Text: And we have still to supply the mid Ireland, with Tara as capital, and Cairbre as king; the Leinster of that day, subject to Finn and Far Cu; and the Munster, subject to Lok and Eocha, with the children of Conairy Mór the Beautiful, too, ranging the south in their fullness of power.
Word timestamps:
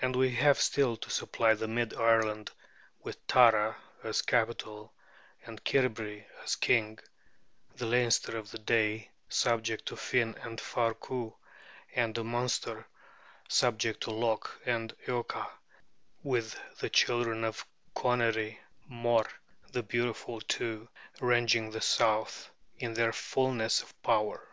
And 0.00 0.16
we 0.16 0.30
have 0.34 0.58
still 0.58 0.96
to 0.96 1.08
supply 1.08 1.54
the 1.54 1.68
mid 1.68 1.94
Ireland, 1.94 2.50
with 3.04 3.24
Tara 3.28 3.76
as 4.02 4.20
capital, 4.20 4.92
and 5.46 5.62
Cairbre 5.62 6.24
as 6.42 6.56
king; 6.56 6.98
the 7.76 7.86
Leinster 7.86 8.36
of 8.38 8.50
that 8.50 8.66
day, 8.66 9.12
subject 9.28 9.86
to 9.86 9.96
Finn 9.96 10.34
and 10.42 10.60
Far 10.60 10.94
Cu; 10.94 11.36
and 11.94 12.12
the 12.12 12.24
Munster, 12.24 12.88
subject 13.48 14.00
to 14.00 14.10
Lok 14.10 14.50
and 14.66 14.92
Eocha, 15.06 15.48
with 16.24 16.58
the 16.80 16.90
children 16.90 17.44
of 17.44 17.64
Conairy 17.94 18.58
Mór 18.90 19.28
the 19.70 19.84
Beautiful, 19.84 20.40
too, 20.40 20.88
ranging 21.20 21.70
the 21.70 21.80
south 21.80 22.50
in 22.78 22.94
their 22.94 23.12
fullness 23.12 23.80
of 23.80 24.02
power. 24.02 24.44